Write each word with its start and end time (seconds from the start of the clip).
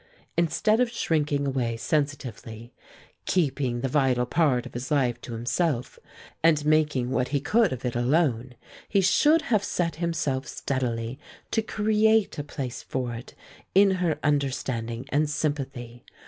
Instead 0.35 0.79
of 0.79 0.89
shrinking 0.89 1.45
away 1.45 1.77
sensitively, 1.77 2.73
keeping 3.27 3.81
the 3.81 3.87
vital 3.87 4.25
part 4.25 4.65
of 4.65 4.73
his 4.73 4.89
life 4.89 5.21
to 5.21 5.33
himself 5.33 5.99
and 6.41 6.65
making 6.65 7.11
what 7.11 7.27
he 7.27 7.39
could 7.39 7.71
of 7.71 7.85
it 7.85 7.95
alone, 7.95 8.55
he 8.89 8.99
should 8.99 9.43
have 9.43 9.63
set 9.63 9.97
himself 9.97 10.47
steadily 10.47 11.19
to 11.51 11.61
create 11.61 12.39
a 12.39 12.43
place 12.43 12.81
for 12.81 13.13
it 13.13 13.35
in 13.75 13.91
her 14.01 14.17
understanding 14.23 15.05
and 15.09 15.29
sympathy. 15.29 16.03